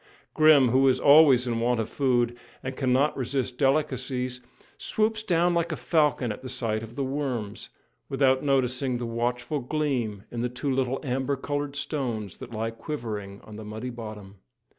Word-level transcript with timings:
Grim, 0.33 0.69
who 0.69 0.87
is 0.87 0.99
always 0.99 1.45
in 1.45 1.59
want 1.59 1.79
of 1.79 1.87
food 1.87 2.35
and 2.63 2.75
cannot 2.75 3.15
resist 3.15 3.59
delicacies, 3.59 4.41
swoops 4.79 5.21
down 5.21 5.53
like 5.53 5.71
a 5.71 5.75
falcon 5.75 6.31
at 6.31 6.49
sight 6.49 6.81
of 6.81 6.95
the 6.95 7.03
"worms," 7.03 7.69
without 8.09 8.41
noticing 8.41 8.97
the 8.97 9.05
watchful 9.05 9.59
gleam 9.59 10.23
in 10.31 10.41
the 10.41 10.49
two 10.49 10.71
little 10.71 10.99
amber 11.03 11.35
coloured 11.35 11.75
stones 11.75 12.37
that 12.37 12.49
lie 12.49 12.71
quivering 12.71 13.41
on 13.41 13.57
the 13.57 13.63
muddy 13.63 13.91
bottom. 13.91 14.37